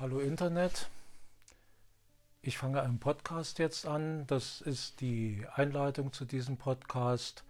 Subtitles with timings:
[0.00, 0.88] Hallo Internet.
[2.40, 4.28] Ich fange einen Podcast jetzt an.
[4.28, 7.42] Das ist die Einleitung zu diesem Podcast.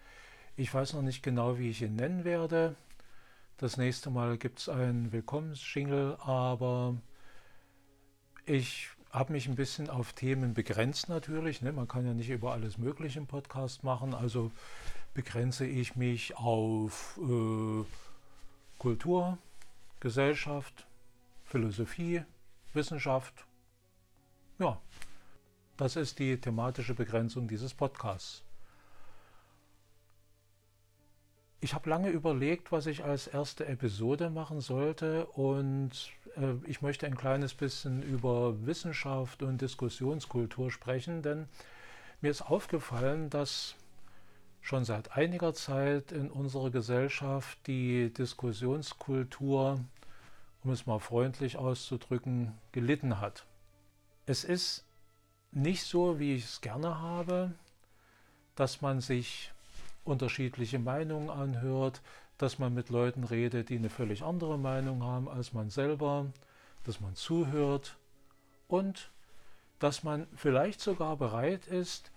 [0.57, 2.75] Ich weiß noch nicht genau, wie ich ihn nennen werde.
[3.58, 6.97] Das nächste Mal gibt es einen Willkommensschingle, aber
[8.46, 11.60] ich habe mich ein bisschen auf Themen begrenzt natürlich.
[11.60, 11.72] Ne?
[11.72, 14.14] Man kann ja nicht über alles Mögliche im Podcast machen.
[14.14, 14.52] Also
[15.12, 17.84] begrenze ich mich auf äh,
[18.78, 19.36] Kultur,
[20.00, 20.86] Gesellschaft,
[21.44, 22.24] Philosophie,
[22.79, 23.45] Wissenschaft.
[24.61, 24.80] Ja,
[25.76, 28.44] das ist die thematische Begrenzung dieses Podcasts.
[31.61, 35.91] Ich habe lange überlegt, was ich als erste Episode machen sollte und
[36.37, 41.48] äh, ich möchte ein kleines bisschen über Wissenschaft und Diskussionskultur sprechen, denn
[42.20, 43.75] mir ist aufgefallen, dass
[44.61, 49.81] schon seit einiger Zeit in unserer Gesellschaft die Diskussionskultur
[50.69, 53.47] um es mal freundlich auszudrücken, gelitten hat.
[54.27, 54.85] Es ist
[55.51, 57.53] nicht so, wie ich es gerne habe,
[58.55, 59.51] dass man sich
[60.05, 62.03] unterschiedliche Meinungen anhört,
[62.37, 66.27] dass man mit Leuten redet, die eine völlig andere Meinung haben als man selber,
[66.85, 67.97] dass man zuhört
[68.67, 69.11] und
[69.79, 72.12] dass man vielleicht sogar bereit ist,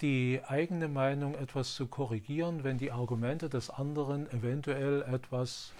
[0.00, 5.74] die eigene Meinung etwas zu korrigieren, wenn die Argumente des anderen eventuell etwas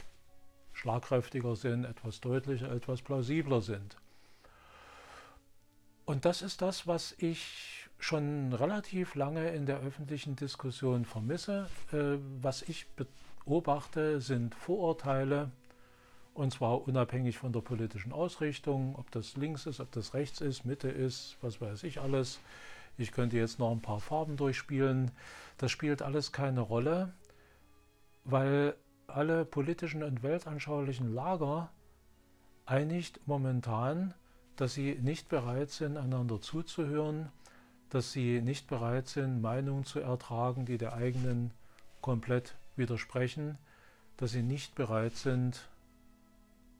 [0.72, 3.96] schlagkräftiger sind, etwas deutlicher, etwas plausibler sind.
[6.04, 11.68] Und das ist das, was ich schon relativ lange in der öffentlichen Diskussion vermisse.
[11.92, 12.86] Äh, was ich
[13.44, 15.50] beobachte, sind Vorurteile,
[16.34, 20.64] und zwar unabhängig von der politischen Ausrichtung, ob das links ist, ob das rechts ist,
[20.64, 22.40] Mitte ist, was weiß ich alles.
[22.96, 25.10] Ich könnte jetzt noch ein paar Farben durchspielen.
[25.58, 27.12] Das spielt alles keine Rolle,
[28.24, 28.74] weil
[29.14, 31.70] alle politischen und weltanschaulichen Lager
[32.66, 34.14] einigt momentan,
[34.56, 37.30] dass sie nicht bereit sind, einander zuzuhören,
[37.88, 41.50] dass sie nicht bereit sind, Meinungen zu ertragen, die der eigenen
[42.00, 43.58] komplett widersprechen,
[44.16, 45.68] dass sie nicht bereit sind,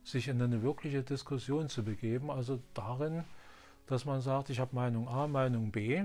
[0.05, 3.25] sich in eine wirkliche Diskussion zu begeben, also darin,
[3.87, 6.05] dass man sagt, ich habe Meinung A, Meinung B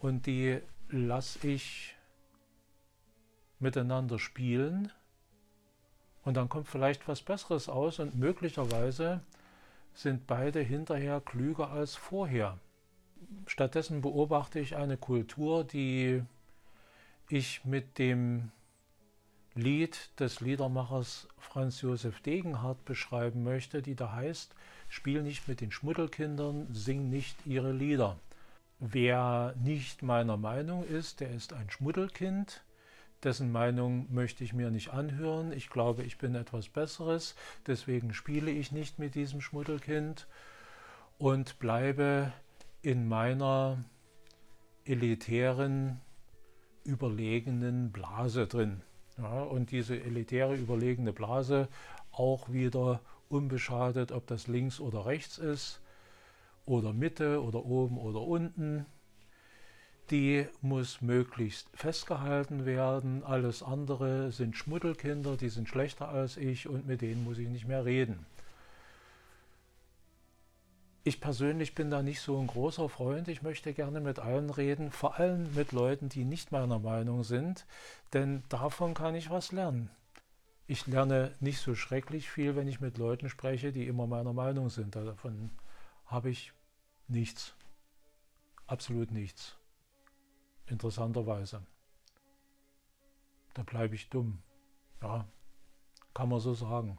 [0.00, 0.58] und die
[0.90, 1.94] lasse ich
[3.60, 4.90] miteinander spielen
[6.28, 9.22] und dann kommt vielleicht was Besseres aus und möglicherweise
[9.94, 12.58] sind beide hinterher klüger als vorher.
[13.46, 16.22] Stattdessen beobachte ich eine Kultur, die
[17.30, 18.50] ich mit dem
[19.54, 24.54] Lied des Liedermachers Franz Josef Degenhardt beschreiben möchte, die da heißt,
[24.90, 28.18] Spiel nicht mit den Schmuddelkindern, sing nicht ihre Lieder.
[28.80, 32.60] Wer nicht meiner Meinung ist, der ist ein Schmuddelkind
[33.22, 35.52] dessen Meinung möchte ich mir nicht anhören.
[35.52, 37.34] Ich glaube, ich bin etwas Besseres,
[37.66, 40.26] deswegen spiele ich nicht mit diesem Schmuddelkind
[41.18, 42.32] und bleibe
[42.82, 43.78] in meiner
[44.84, 46.00] elitären,
[46.84, 48.82] überlegenen Blase drin.
[49.18, 51.68] Ja, und diese elitäre, überlegene Blase
[52.12, 55.80] auch wieder unbeschadet, ob das links oder rechts ist
[56.66, 58.86] oder Mitte oder oben oder unten
[60.10, 63.22] die muss möglichst festgehalten werden.
[63.24, 67.66] Alles andere sind Schmuddelkinder, die sind schlechter als ich und mit denen muss ich nicht
[67.66, 68.26] mehr reden.
[71.04, 73.28] Ich persönlich bin da nicht so ein großer Freund.
[73.28, 77.64] Ich möchte gerne mit allen reden, vor allem mit Leuten, die nicht meiner Meinung sind,
[78.12, 79.90] denn davon kann ich was lernen.
[80.66, 84.68] Ich lerne nicht so schrecklich viel, wenn ich mit Leuten spreche, die immer meiner Meinung
[84.68, 84.96] sind.
[84.96, 85.50] Davon
[86.04, 86.52] habe ich
[87.08, 87.54] nichts.
[88.66, 89.57] Absolut nichts
[90.70, 91.62] interessanterweise.
[93.54, 94.42] Da bleibe ich dumm.
[95.02, 95.26] Ja,
[96.14, 96.98] kann man so sagen.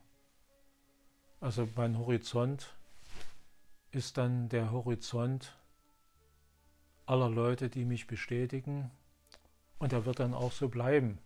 [1.39, 2.75] Also mein Horizont
[3.91, 5.57] ist dann der Horizont
[7.05, 8.91] aller Leute, die mich bestätigen
[9.79, 11.17] und er wird dann auch so bleiben.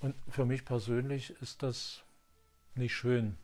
[0.00, 2.02] Und für mich persönlich ist das
[2.74, 3.36] nicht schön.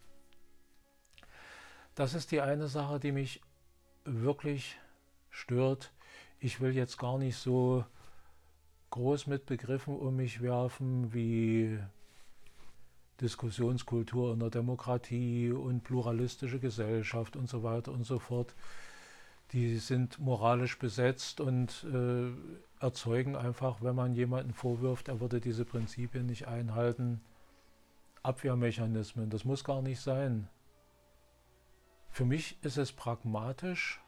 [1.95, 3.43] Das ist die eine Sache, die mich
[4.05, 4.79] wirklich
[5.31, 5.93] stört
[6.41, 7.84] ich will jetzt gar nicht so
[8.91, 11.78] groß mit Begriffen um mich werfen wie
[13.21, 18.54] Diskussionskultur in der Demokratie und pluralistische Gesellschaft und so weiter und so fort.
[19.53, 22.30] Die sind moralisch besetzt und äh,
[22.83, 27.21] erzeugen einfach, wenn man jemanden vorwirft, er würde diese Prinzipien nicht einhalten,
[28.22, 29.30] Abwehrmechanismen.
[29.30, 30.48] Das muss gar nicht sein.
[32.10, 34.00] Für mich ist es pragmatisch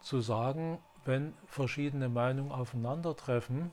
[0.00, 3.70] zu sagen, wenn verschiedene Meinungen aufeinandertreffen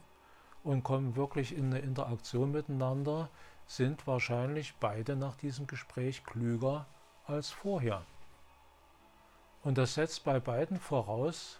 [0.63, 3.29] und kommen wirklich in eine Interaktion miteinander,
[3.67, 6.85] sind wahrscheinlich beide nach diesem Gespräch klüger
[7.25, 8.03] als vorher.
[9.63, 11.59] Und das setzt bei beiden voraus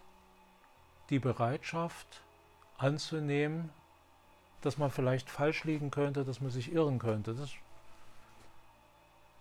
[1.10, 2.24] die Bereitschaft
[2.78, 3.70] anzunehmen,
[4.62, 7.34] dass man vielleicht falsch liegen könnte, dass man sich irren könnte.
[7.34, 7.52] Das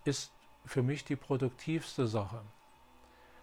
[0.05, 0.31] ist
[0.65, 2.41] für mich die produktivste Sache.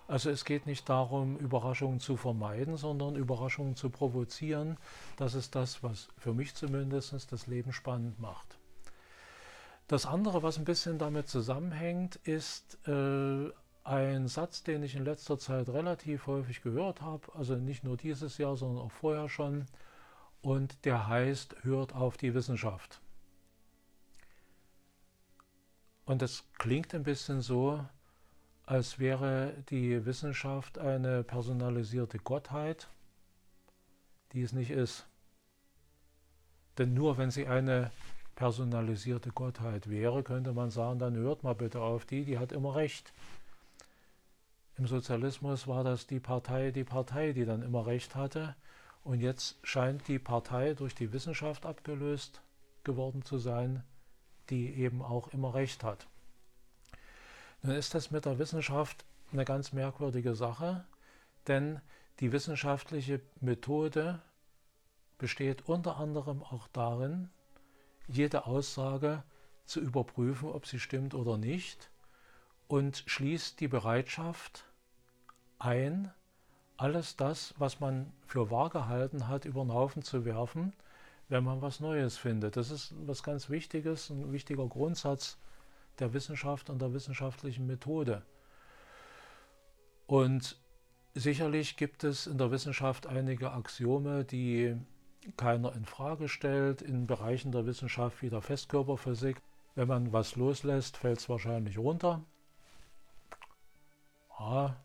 [0.09, 4.79] Also es geht nicht darum, Überraschungen zu vermeiden, sondern Überraschungen zu provozieren.
[5.19, 8.59] Das ist das, was für mich zumindest das Leben spannend macht.
[9.87, 13.51] Das andere, was ein bisschen damit zusammenhängt, ist äh,
[13.85, 18.39] ein Satz, den ich in letzter Zeit relativ häufig gehört habe, also nicht nur dieses
[18.39, 19.67] Jahr, sondern auch vorher schon,
[20.41, 23.03] und der heißt, hört auf die Wissenschaft.
[26.07, 27.85] Und das klingt ein bisschen so,
[28.69, 32.91] als wäre die Wissenschaft eine personalisierte Gottheit,
[34.33, 35.07] die es nicht ist.
[36.77, 37.91] Denn nur wenn sie eine
[38.35, 42.75] personalisierte Gottheit wäre, könnte man sagen, dann hört mal bitte auf die, die hat immer
[42.75, 43.15] recht.
[44.77, 48.55] Im Sozialismus war das die Partei, die Partei, die dann immer recht hatte.
[49.03, 52.43] Und jetzt scheint die Partei durch die Wissenschaft abgelöst
[52.85, 53.83] geworden zu sein,
[54.51, 56.07] die eben auch immer recht hat.
[57.63, 60.85] Nun ist das mit der Wissenschaft eine ganz merkwürdige Sache,
[61.47, 61.81] denn
[62.21, 64.21] die wissenschaftliche Methode
[65.19, 67.31] besteht unter anderem auch darin,
[68.07, 69.23] jede Aussage
[69.65, 71.91] zu überprüfen, ob sie stimmt oder nicht,
[72.69, 74.65] und schließt die Bereitschaft
[75.59, 76.13] ein,
[76.77, 80.73] alles das, was man für wahr gehalten hat, über den Haufen zu werfen,
[81.29, 82.57] wenn man was Neues findet.
[82.57, 85.39] Das ist was ganz Wichtiges, ein wichtiger Grundsatz
[86.01, 88.23] der Wissenschaft und der wissenschaftlichen Methode.
[90.07, 90.59] Und
[91.15, 94.77] sicherlich gibt es in der Wissenschaft einige Axiome, die
[95.37, 99.41] keiner in Frage stellt, in Bereichen der Wissenschaft wie der Festkörperphysik.
[99.75, 102.25] Wenn man was loslässt, fällt es wahrscheinlich runter.
[104.39, 104.77] Ja,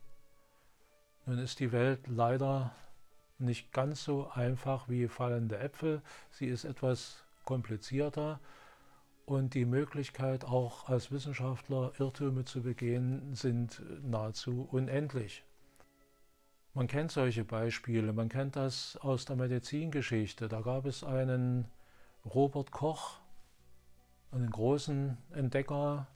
[1.26, 2.76] nun ist die Welt leider
[3.38, 6.02] nicht ganz so einfach wie fallende Äpfel.
[6.32, 8.40] Sie ist etwas komplizierter
[9.26, 15.44] und die Möglichkeit, auch als Wissenschaftler Irrtüme zu begehen, sind nahezu unendlich.
[16.74, 20.48] Man kennt solche Beispiele, man kennt das aus der Medizingeschichte.
[20.48, 21.66] Da gab es einen
[22.26, 23.20] Robert Koch,
[24.32, 26.08] einen großen Entdecker,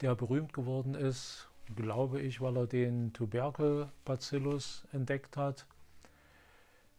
[0.00, 5.66] der berühmt geworden ist glaube ich, weil er den Tuberkelbacillus entdeckt hat,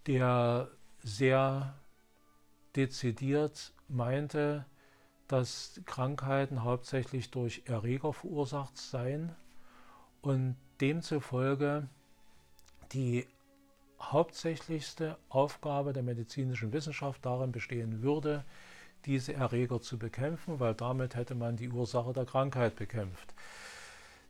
[0.08, 0.70] der
[1.00, 1.76] sehr
[2.76, 4.66] dezidiert meinte,
[5.28, 9.36] dass Krankheiten hauptsächlich durch Erreger verursacht seien
[10.22, 11.88] und demzufolge
[12.92, 13.28] die
[14.02, 18.44] hauptsächlichste Aufgabe der medizinischen Wissenschaft darin bestehen würde,
[19.06, 23.34] diese Erreger zu bekämpfen, weil damit hätte man die Ursache der Krankheit bekämpft.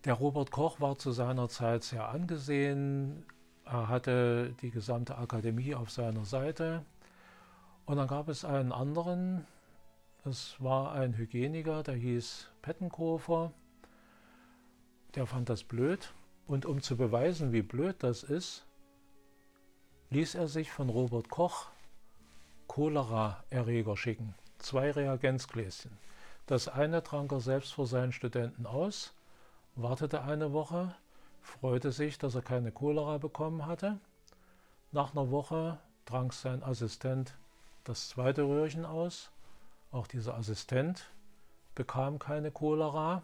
[0.05, 3.25] Der Robert Koch war zu seiner Zeit sehr angesehen.
[3.65, 6.85] Er hatte die gesamte Akademie auf seiner Seite.
[7.85, 9.47] Und dann gab es einen anderen,
[10.25, 13.53] das war ein Hygieniker, der hieß Pettenkofer.
[15.15, 16.13] Der fand das blöd.
[16.47, 18.65] Und um zu beweisen, wie blöd das ist,
[20.09, 21.67] ließ er sich von Robert Koch
[22.67, 24.35] Cholera-Erreger schicken.
[24.57, 25.97] Zwei Reagenzgläschen.
[26.45, 29.15] Das eine trank er selbst für seinen Studenten aus
[29.75, 30.95] wartete eine Woche,
[31.41, 33.99] freute sich, dass er keine Cholera bekommen hatte.
[34.91, 37.35] Nach einer Woche trank sein Assistent
[37.83, 39.31] das zweite Röhrchen aus.
[39.95, 41.09] Auch dieser Assistent
[41.73, 43.21] bekam keine Cholera,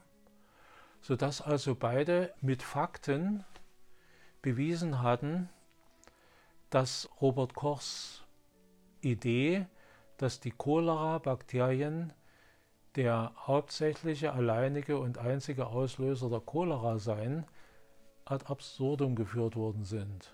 [1.02, 3.44] sodass also beide mit Fakten
[4.42, 5.50] bewiesen hatten,
[6.70, 8.24] dass Robert Kochs
[9.02, 9.66] Idee,
[10.16, 12.14] dass die Cholera-Bakterien
[12.96, 17.46] der hauptsächliche, alleinige und einzige Auslöser der Cholera sein,
[18.24, 20.34] ad absurdum geführt worden sind.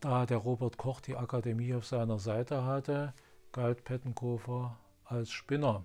[0.00, 3.14] Da der Robert Koch die Akademie auf seiner Seite hatte,
[3.52, 4.76] galt Pettenkofer
[5.08, 5.84] als Spinner.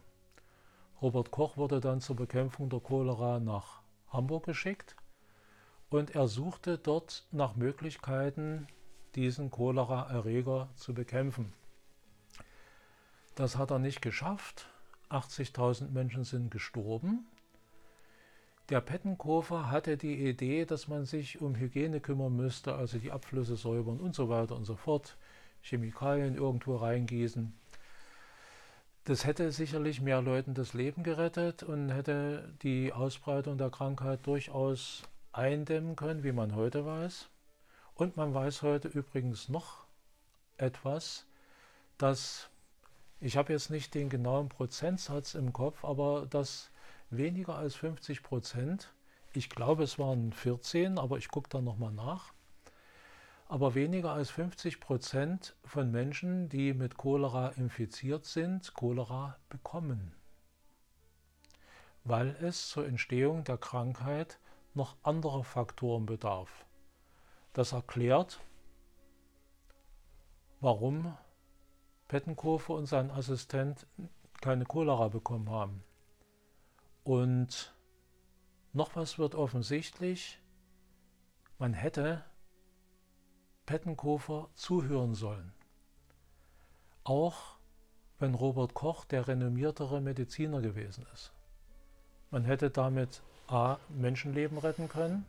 [1.01, 4.95] Robert Koch wurde dann zur Bekämpfung der Cholera nach Hamburg geschickt
[5.89, 8.67] und er suchte dort nach Möglichkeiten,
[9.15, 11.53] diesen Cholera-Erreger zu bekämpfen.
[13.35, 14.67] Das hat er nicht geschafft
[15.13, 17.27] 80.000 Menschen sind gestorben.
[18.69, 23.55] Der Pettenkofer hatte die Idee, dass man sich um Hygiene kümmern müsste, also die Abflüsse
[23.55, 25.17] säubern und so weiter und so fort,
[25.61, 27.53] Chemikalien irgendwo reingießen.
[29.05, 35.03] Das hätte sicherlich mehr Leuten das Leben gerettet und hätte die Ausbreitung der Krankheit durchaus
[35.33, 37.27] eindämmen können, wie man heute weiß.
[37.95, 39.83] Und man weiß heute übrigens noch
[40.55, 41.25] etwas,
[41.97, 42.49] dass
[43.19, 46.71] ich habe jetzt nicht den genauen Prozentsatz im Kopf, aber dass
[47.09, 48.93] weniger als 50 Prozent
[49.33, 52.33] Ich glaube, es waren 14, aber ich gucke da nochmal nach.
[53.47, 60.15] Aber weniger als 50 Prozent von Menschen, die mit Cholera infiziert sind, Cholera bekommen,
[62.03, 64.39] weil es zur Entstehung der Krankheit
[64.73, 66.65] noch andere Faktoren bedarf.
[67.53, 68.39] Das erklärt,
[70.59, 71.15] warum
[72.07, 73.85] Pettenkofer und sein Assistent
[74.41, 75.83] keine Cholera bekommen haben.
[77.03, 77.75] Und
[78.71, 80.39] noch was wird offensichtlich,
[81.59, 82.23] man hätte
[83.65, 85.53] Pettenkofer zuhören sollen.
[87.03, 87.57] Auch
[88.19, 91.33] wenn Robert Koch der renommiertere Mediziner gewesen ist.
[92.31, 93.77] Man hätte damit A.
[93.89, 95.25] Menschenleben retten können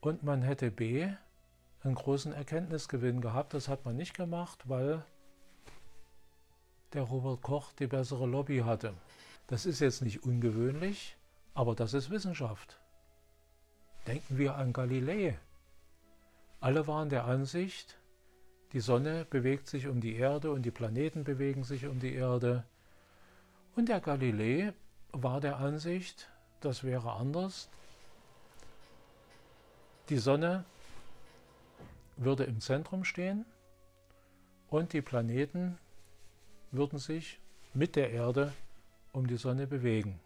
[0.00, 1.08] und man hätte B.
[1.82, 3.54] einen großen Erkenntnisgewinn gehabt.
[3.54, 5.04] Das hat man nicht gemacht, weil
[6.92, 8.94] der Robert Koch die bessere Lobby hatte.
[9.46, 11.16] Das ist jetzt nicht ungewöhnlich,
[11.54, 12.78] aber das ist Wissenschaft.
[14.06, 15.38] Denken wir an Galilei.
[16.62, 17.98] Alle waren der Ansicht,
[18.72, 22.62] die Sonne bewegt sich um die Erde und die Planeten bewegen sich um die Erde.
[23.74, 24.72] Und der Galilei
[25.10, 27.68] war der Ansicht, das wäre anders.
[30.08, 30.64] Die Sonne
[32.16, 33.44] würde im Zentrum stehen
[34.70, 35.78] und die Planeten
[36.70, 37.40] würden sich
[37.74, 38.52] mit der Erde
[39.12, 40.20] um die Sonne bewegen.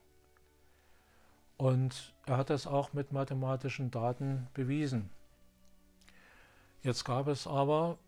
[1.57, 5.16] Und er hat das auch mit mathematischen Daten bewiesen.
[6.87, 7.99] Jetzt gab es aber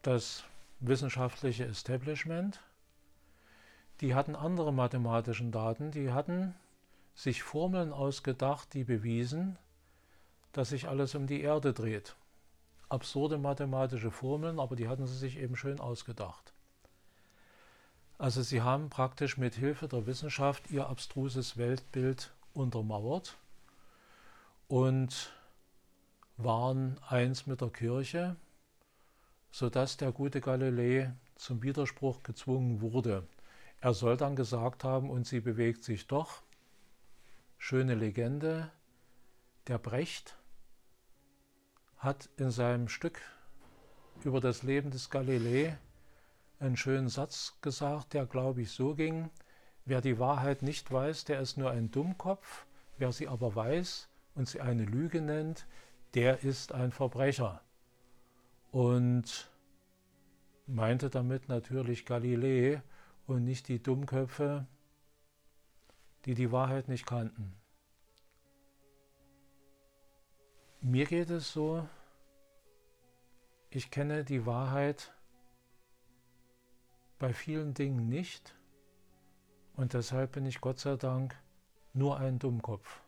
[0.00, 0.44] das
[0.80, 2.58] wissenschaftliche Establishment,
[4.00, 6.54] die hatten andere mathematischen Daten, die hatten
[7.14, 9.58] sich Formeln ausgedacht, die bewiesen,
[10.52, 12.16] dass sich alles um die Erde dreht.
[12.88, 16.54] Absurde mathematische Formeln, aber die hatten sie sich eben schön ausgedacht.
[18.16, 23.36] Also sie haben praktisch mit Hilfe der Wissenschaft ihr abstruses Weltbild untermauert
[24.68, 25.34] und
[26.36, 28.36] waren eins mit der Kirche,
[29.50, 33.26] sodass der gute Galilei zum Widerspruch gezwungen wurde.
[33.80, 36.42] Er soll dann gesagt haben, und sie bewegt sich doch.
[37.58, 38.70] Schöne Legende.
[39.68, 40.36] Der Brecht
[41.98, 43.20] hat in seinem Stück
[44.24, 45.78] über das Leben des Galilei
[46.58, 49.30] einen schönen Satz gesagt, der, glaube ich, so ging,
[49.84, 52.66] wer die Wahrheit nicht weiß, der ist nur ein Dummkopf,
[52.98, 55.66] wer sie aber weiß und sie eine Lüge nennt,
[56.14, 57.60] der ist ein Verbrecher.
[58.70, 59.50] Und
[60.66, 62.82] meinte damit natürlich Galilei
[63.26, 64.66] und nicht die Dummköpfe,
[66.24, 67.54] die die Wahrheit nicht kannten.
[70.80, 71.88] Mir geht es so,
[73.70, 75.12] ich kenne die Wahrheit
[77.18, 78.54] bei vielen Dingen nicht
[79.76, 81.36] und deshalb bin ich Gott sei Dank
[81.92, 83.03] nur ein Dummkopf.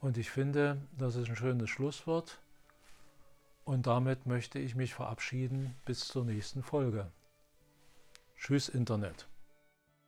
[0.00, 2.38] Und ich finde, das ist ein schönes Schlusswort
[3.64, 7.10] und damit möchte ich mich verabschieden bis zur nächsten Folge.
[8.36, 9.26] Tschüss Internet.